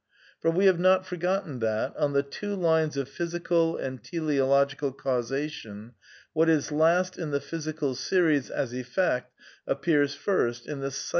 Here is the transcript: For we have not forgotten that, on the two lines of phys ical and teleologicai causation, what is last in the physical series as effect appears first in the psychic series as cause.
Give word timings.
For 0.39 0.49
we 0.49 0.65
have 0.65 0.79
not 0.79 1.05
forgotten 1.05 1.59
that, 1.59 1.95
on 1.95 2.13
the 2.13 2.23
two 2.23 2.55
lines 2.55 2.97
of 2.97 3.07
phys 3.07 3.39
ical 3.39 3.79
and 3.79 4.01
teleologicai 4.01 4.97
causation, 4.97 5.93
what 6.33 6.49
is 6.49 6.71
last 6.71 7.19
in 7.19 7.29
the 7.29 7.39
physical 7.39 7.93
series 7.93 8.49
as 8.49 8.73
effect 8.73 9.31
appears 9.67 10.15
first 10.15 10.65
in 10.67 10.79
the 10.79 10.85
psychic 10.89 10.91
series 10.91 10.95
as 10.95 10.95
cause. 10.95 11.09